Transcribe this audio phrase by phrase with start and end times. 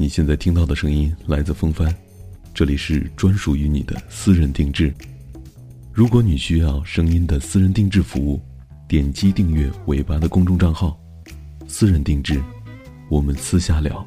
[0.00, 1.94] 你现在听到的声音来自风帆，
[2.54, 4.90] 这里是专属于你的私人定制。
[5.92, 8.40] 如果你需要声音的私人定制服务，
[8.88, 10.98] 点击订阅尾巴的公众账号
[11.68, 12.42] “私人定制”，
[13.10, 14.02] 我们私下聊。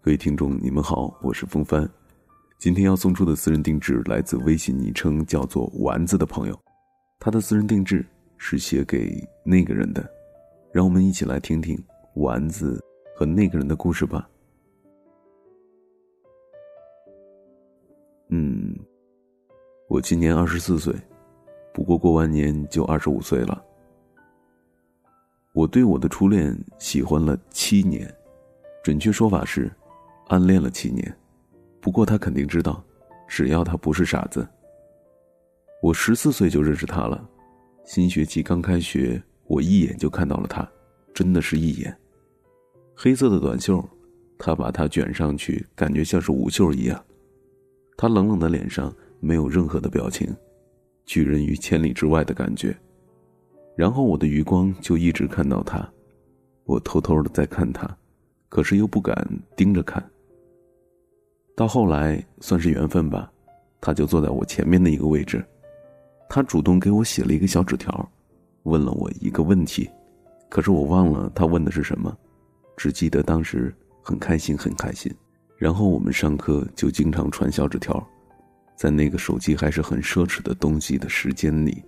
[0.00, 1.86] 各位听众，你们好，我是风帆。
[2.58, 6.58] 今天要送出的私人定制来自微信昵称叫做“丸子”的朋友。
[7.20, 8.06] 他的私人定制
[8.36, 10.08] 是写给那个人的，
[10.72, 11.76] 让我们一起来听听
[12.14, 12.82] 丸子
[13.16, 14.28] 和那个人的故事吧。
[18.28, 18.78] 嗯，
[19.88, 20.94] 我今年二十四岁，
[21.72, 23.64] 不过过完年就二十五岁了。
[25.52, 28.14] 我对我的初恋喜欢了七年，
[28.84, 29.68] 准确说法是
[30.28, 31.16] 暗恋了七年。
[31.80, 32.84] 不过他肯定知道，
[33.26, 34.46] 只要他不是傻子。
[35.80, 37.24] 我十四岁就认识他了，
[37.84, 40.68] 新学期刚开学，我一眼就看到了他，
[41.14, 41.96] 真的是一眼。
[42.96, 43.88] 黑色的短袖，
[44.36, 47.04] 他把它卷上去，感觉像是无袖一样。
[47.96, 50.28] 他冷冷的脸上没有任何的表情，
[51.06, 52.76] 拒人于千里之外的感觉。
[53.76, 55.88] 然后我的余光就一直看到他，
[56.64, 57.88] 我偷偷的在看他，
[58.48, 59.16] 可是又不敢
[59.54, 60.04] 盯着看。
[61.54, 63.32] 到后来算是缘分吧，
[63.80, 65.44] 他就坐在我前面的一个位置。
[66.28, 68.08] 他主动给我写了一个小纸条，
[68.64, 69.88] 问了我一个问题，
[70.48, 72.14] 可是我忘了他问的是什么，
[72.76, 75.12] 只记得当时很开心，很开心。
[75.56, 78.06] 然后我们上课就经常传小纸条，
[78.76, 81.82] 在那个手机还是很奢侈的东西的时间里。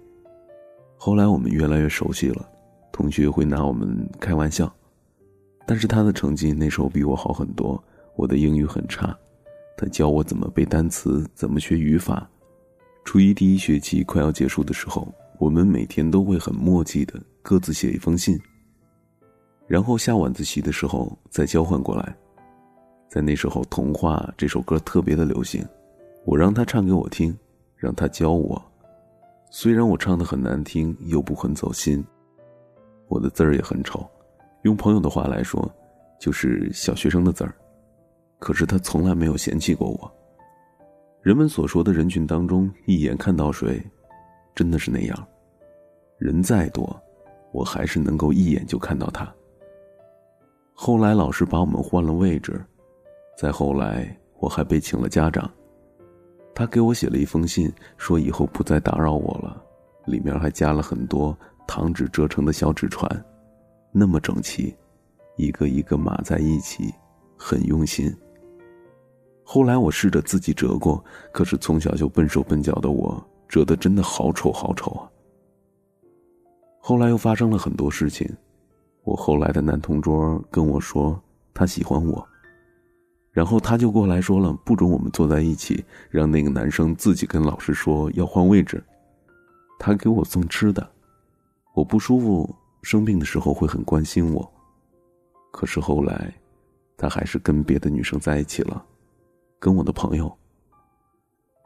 [0.96, 2.48] 后来我们越来越熟悉了，
[2.90, 4.72] 同学会拿我们开玩笑，
[5.66, 7.82] 但是他的成绩那时候比我好很多，
[8.16, 9.16] 我的英语很差，
[9.76, 12.28] 他教我怎么背单词，怎么学语法。
[13.04, 18.38] 初一第一学期快要结束的时候，我们每天都会很默契的各自写一封信，
[19.66, 22.16] 然后下晚自习的时候再交换过来。
[23.08, 25.66] 在那时候，《童话》这首歌特别的流行，
[26.24, 27.36] 我让他唱给我听，
[27.74, 28.62] 让他教我。
[29.50, 32.04] 虽然我唱的很难听，又不很走心，
[33.08, 34.08] 我的字儿也很丑，
[34.62, 35.68] 用朋友的话来说，
[36.20, 37.52] 就是小学生的字儿。
[38.38, 40.19] 可是他从来没有嫌弃过我。
[41.22, 43.82] 人们所说的人群当中，一眼看到谁，
[44.54, 45.26] 真的是那样。
[46.18, 46.98] 人再多，
[47.52, 49.30] 我还是能够一眼就看到他。
[50.72, 52.58] 后来老师把我们换了位置，
[53.36, 55.50] 再后来我还被请了家长。
[56.54, 59.62] 他给我写了一封信，说以后不再打扰我了，
[60.06, 63.24] 里面还加了很多糖纸折成的小纸船，
[63.92, 64.74] 那么整齐，
[65.36, 66.92] 一个一个码在一起，
[67.36, 68.10] 很用心。
[69.52, 75.10] 后来我试着自己折过，可是从小就笨手笨脚的我，折的真的好丑好丑啊。
[76.78, 78.32] 后来又发生了很多事情，
[79.02, 81.20] 我后来的男同桌跟我说
[81.52, 82.24] 他喜欢我，
[83.32, 88.80] 然后他就过来说了不准我们坐在一起，让那个男生自己跟老师说要换位置。
[89.80, 90.88] 他给我送吃的，
[91.74, 92.48] 我不舒服
[92.82, 94.48] 生病的时候会很关心我，
[95.50, 96.32] 可是后来，
[96.96, 98.86] 他还是跟别的女生在一起了。
[99.60, 100.34] 跟我的朋友，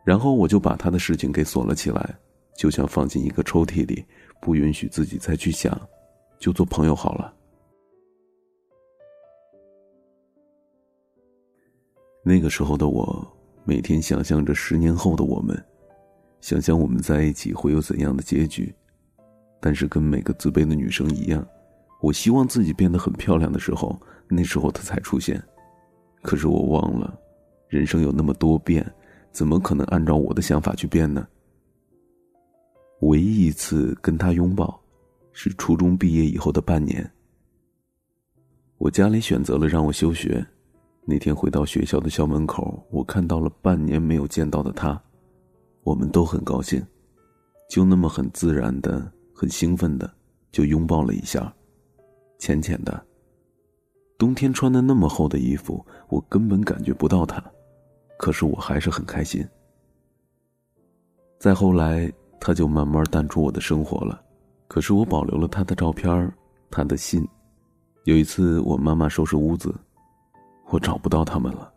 [0.04, 2.18] 然后我就把他的事情给锁了起来，
[2.56, 4.04] 就像放进一个抽屉里，
[4.40, 5.80] 不允许自己再去想，
[6.40, 7.32] 就做朋友好了。
[12.24, 13.24] 那个时候的我，
[13.64, 15.64] 每天想象着十年后的我们，
[16.40, 18.74] 想象我们在一起会有怎样的结局。
[19.60, 21.46] 但是跟每个自卑的女生一样，
[22.00, 23.96] 我希望自己变得很漂亮的时候，
[24.28, 25.40] 那时候他才出现。
[26.22, 27.20] 可是我忘了。
[27.74, 28.88] 人生有那么多变，
[29.32, 31.26] 怎么可能按照我的想法去变呢？
[33.00, 34.80] 唯一一次跟他拥抱，
[35.32, 37.10] 是初中毕业以后的半年。
[38.78, 40.46] 我家里选择了让我休学，
[41.04, 45.02] 那天回到学校的校门口，我看到了半年没有见到的他，
[45.82, 46.80] 我们都很高兴，
[47.68, 50.08] 就那么很自然的、很兴奋的
[50.52, 51.52] 就拥抱了一下，
[52.38, 53.04] 浅浅的。
[54.16, 57.42] 冬天穿的那么厚的衣服，我根本感觉不到他。
[58.24, 59.46] 可是我还是很开心。
[61.38, 62.10] 再后来，
[62.40, 64.18] 他就慢慢淡出我的生活了。
[64.66, 66.32] 可是我保留了他的照片，
[66.70, 67.22] 他的信。
[68.04, 69.74] 有一次，我妈妈收拾屋子，
[70.70, 71.70] 我找不到他们了，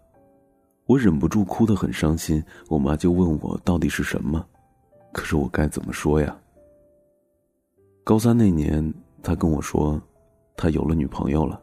[0.85, 2.41] 我忍不住哭得很伤心。
[2.69, 4.41] 我妈就问我到底是什么，
[5.11, 6.33] 可是我该怎么说呀？
[8.05, 10.01] 高三那年，他跟我说，
[10.55, 11.61] 他有了女朋友了。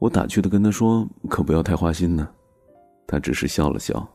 [0.00, 2.28] 我打趣的跟他说：“可不要太花心呢。”
[3.06, 4.06] 他只是笑了笑。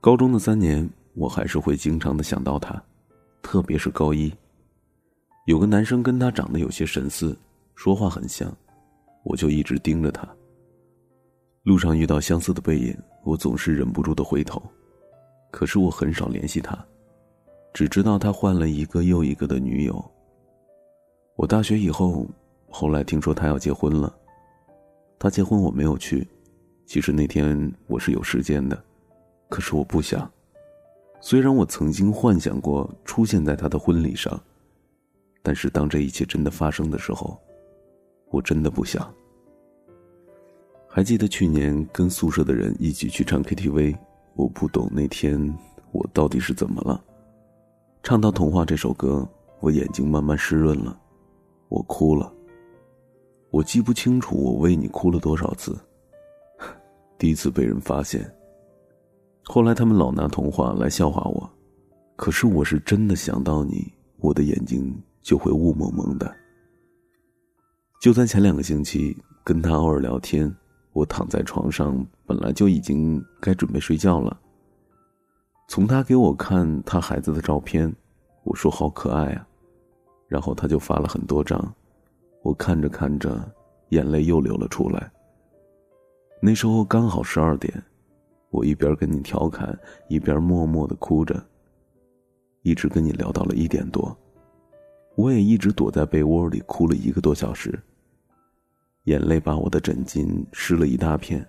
[0.00, 2.82] 高中的三年，我还是会经常的想到他，
[3.42, 4.32] 特别是高一。
[5.46, 7.36] 有个男生跟他长得有些神似，
[7.74, 8.54] 说话很像，
[9.24, 10.28] 我就一直盯着他。
[11.62, 14.62] 路上遇到相似的背影，我总是忍不住的回头，
[15.50, 16.78] 可是我很少联系他，
[17.74, 20.02] 只知道他换了一个又一个的女友。
[21.36, 22.26] 我大学以后，
[22.70, 24.14] 后来听说他要结婚了，
[25.18, 26.26] 他结婚我没有去，
[26.88, 28.82] 其实那天我是有时间的，
[29.50, 30.28] 可是我不想。
[31.20, 34.40] 虽然我曾经幻想过出现在他的婚礼上。
[35.42, 37.38] 但是当这一切真的发生的时候，
[38.30, 39.06] 我真的不想。
[40.88, 43.94] 还记得去年跟宿舍的人一起去唱 KTV，
[44.34, 45.38] 我不懂那天
[45.92, 47.04] 我到底是怎么了。
[48.02, 49.28] 唱到《童话》这首歌，
[49.60, 50.98] 我眼睛慢慢湿润了，
[51.68, 52.32] 我哭了。
[53.50, 55.78] 我记不清楚我为你哭了多少次，
[57.18, 58.30] 第一次被人发现。
[59.44, 61.50] 后来他们老拿《童话》来笑话我，
[62.16, 64.94] 可是我是真的想到你，我的眼睛。
[65.20, 66.34] 就会雾蒙蒙的。
[68.00, 70.50] 就在前两个星期，跟他偶尔聊天，
[70.94, 74.40] 我躺在床上，本来就已经该准备睡觉了。
[75.68, 77.94] 从他给我看他孩子的照片，
[78.44, 79.46] 我说好可爱啊，
[80.28, 81.74] 然后他就发了很多张，
[82.42, 83.52] 我看着看着，
[83.90, 85.12] 眼泪又流了出来。
[86.40, 87.82] 那时候刚好十二点，
[88.50, 89.76] 我一边跟你调侃，
[90.08, 91.42] 一边默默的哭着，
[92.62, 94.16] 一直跟你聊到了一点多。
[95.16, 97.76] 我也一直躲在被窝里哭了一个多小时。
[99.04, 101.44] 眼泪把我的枕巾湿了一大片。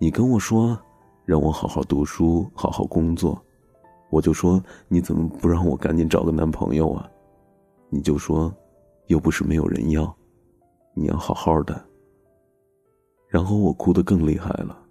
[0.00, 0.76] 你跟我说，
[1.24, 3.40] 让我好好读书，好好工作，
[4.10, 7.08] 我就说你怎么不让我赶紧找个男朋友啊？
[7.88, 8.52] 你就说，
[9.06, 10.12] 又不是没有人要，
[10.92, 11.84] 你要好好的。
[13.28, 14.82] 然后我哭得更厉害了。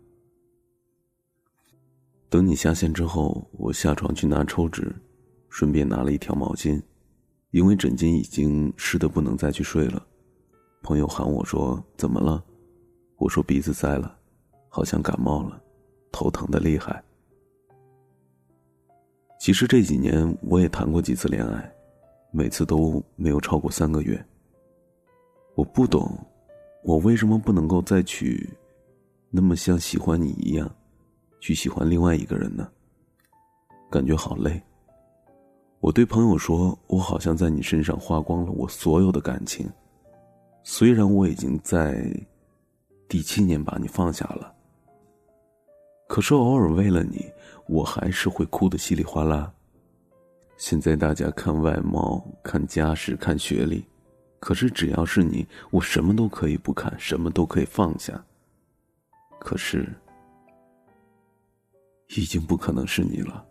[2.30, 4.94] 等你下线之后，我下床去拿抽纸，
[5.50, 6.82] 顺便拿了一条毛巾。
[7.52, 10.06] 因为枕巾已经湿的不能再去睡了，
[10.82, 12.44] 朋友喊我说：“怎么了？”
[13.16, 14.18] 我说：“鼻子塞了，
[14.68, 15.62] 好像感冒了，
[16.12, 17.02] 头疼的厉害。”
[19.40, 21.74] 其实这几年我也谈过几次恋爱，
[22.32, 24.22] 每次都没有超过三个月。
[25.54, 26.12] 我不懂，
[26.86, 28.48] 我为什么不能够再去，
[29.32, 30.72] 那么像喜欢你一样，
[31.40, 32.70] 去喜欢另外一个人呢？
[33.90, 34.62] 感觉好累。
[35.80, 39.68] 我对朋友说：“我好像在你身上花光了我所有的感情，
[40.62, 42.08] 虽然我已经在
[43.10, 44.54] 第七年把你放下了，
[46.08, 47.26] 可是偶尔为了你，
[47.68, 49.52] 我还是会哭得稀里哗啦。
[50.56, 53.84] 现在大家看外貌、看家世、看学历，
[54.40, 58.24] 可是只要是你，我什么都可以不看，什么都可以放下。
[59.40, 59.88] 可是，
[62.10, 63.46] 已经不可能是你了。”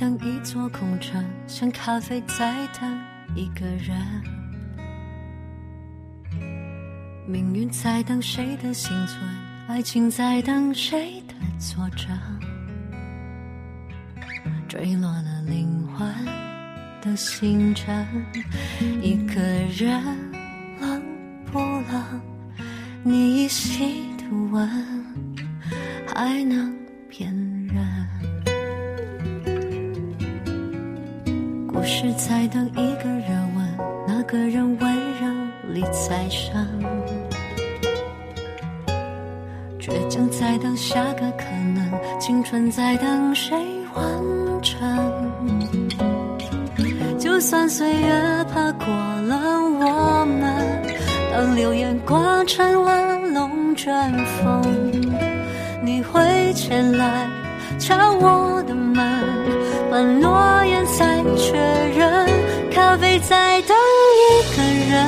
[0.00, 2.98] 等一座空城，像咖啡在等
[3.36, 4.00] 一个人。
[7.26, 9.20] 命运在等谁的幸存，
[9.68, 12.06] 爱情在等谁的挫折。
[14.66, 16.08] 坠落了灵魂
[17.02, 18.08] 的星辰，
[19.02, 19.42] 一个
[19.76, 20.02] 人
[20.80, 21.02] 冷
[21.52, 22.22] 不冷？
[23.02, 24.66] 你依稀的吻，
[26.06, 26.74] 还能
[27.10, 27.30] 骗
[27.66, 28.08] 人？
[31.80, 33.66] 不是在等一个热吻，
[34.06, 36.54] 那个人温柔里再生。
[39.80, 43.56] 倔强在等下个可能，青春在等谁
[43.94, 44.04] 完
[44.62, 44.78] 成？
[47.18, 49.38] 就算岁月爬过了
[49.80, 50.82] 我们，
[51.32, 53.90] 当流言刮成了龙卷
[54.42, 54.62] 风，
[55.82, 57.26] 你会前来
[57.78, 58.98] 敲我的门，
[59.90, 60.30] 把诺
[61.40, 61.56] 确
[61.96, 62.26] 认，
[62.70, 63.74] 咖啡在等
[64.20, 64.22] 一
[64.54, 64.98] 个人，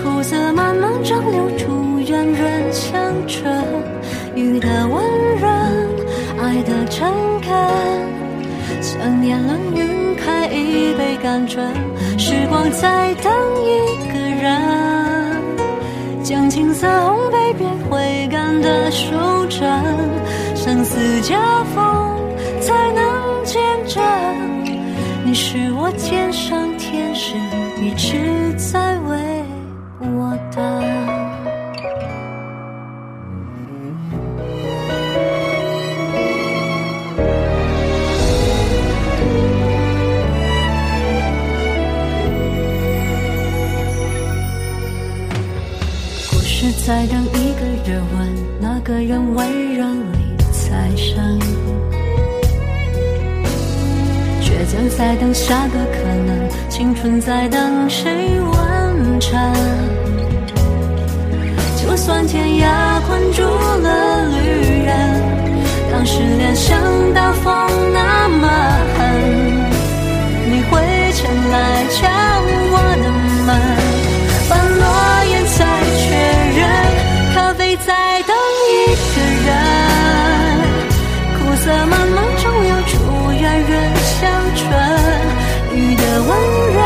[0.00, 3.64] 苦涩慢慢蒸馏出圆润香醇，
[4.36, 5.04] 雨的温
[5.40, 5.50] 润，
[6.40, 7.50] 爱的诚恳，
[8.80, 11.66] 想念冷晕开一杯甘醇，
[12.16, 13.32] 时光在等
[13.64, 15.42] 一个人，
[16.22, 19.10] 将青涩烘焙变回甘的守
[19.48, 19.60] 真，
[20.54, 21.36] 生死交
[21.74, 21.91] 锋。
[25.52, 27.36] 是我肩上天使，
[27.78, 29.44] 一直在为
[30.00, 30.64] 我等。
[46.30, 50.21] 故事在等一个人问，那个人为人。
[55.02, 58.38] 在等下个可能，青春在等谁？
[58.40, 58.54] 我
[86.32, 86.40] 温
[86.74, 86.80] 柔，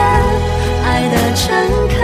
[0.84, 1.44] 爱的诚
[1.88, 1.96] 恳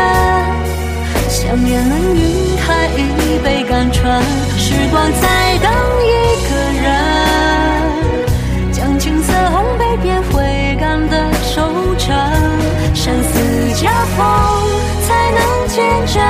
[1.28, 2.20] 想念能晕
[2.56, 2.99] 开一
[3.42, 4.22] 杯甘醇，
[4.56, 5.66] 时光在等
[6.04, 6.11] 一
[6.49, 6.50] 个
[6.82, 6.84] 人，
[8.72, 12.14] 将青涩烘焙变回甘的收成，
[12.94, 13.30] 生死
[13.75, 14.20] 交锋
[15.06, 16.22] 才能见证。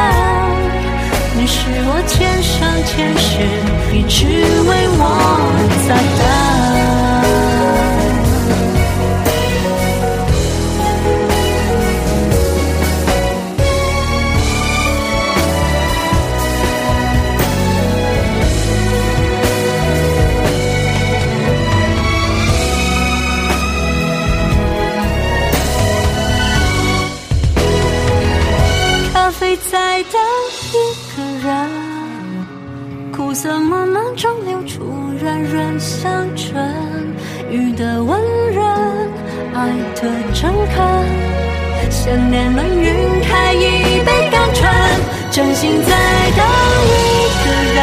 [1.35, 2.53] 你是我天上
[2.87, 3.31] 天使，
[3.95, 4.27] 一直
[4.69, 5.01] 为我
[5.89, 6.82] 在等。
[29.73, 30.21] 在等
[30.75, 30.75] 一
[31.17, 31.51] 个人，
[33.11, 34.85] 苦涩慢慢中流出
[35.19, 36.63] 软软香醇，
[37.51, 38.21] 雨的温
[38.53, 38.63] 润，
[39.55, 40.85] 爱的诚恳，
[41.91, 44.71] 想念能晕开一杯甘醇，
[45.31, 45.91] 真心在
[46.37, 46.45] 等
[46.85, 47.01] 一
[47.43, 47.81] 个人，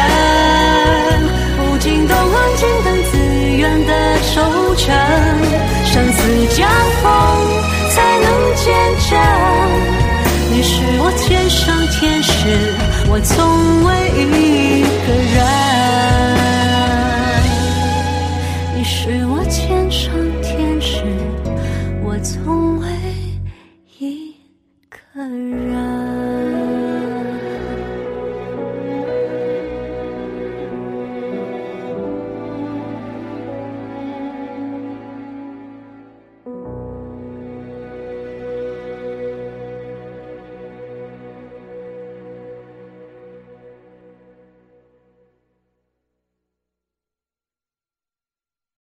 [25.48, 26.19] 然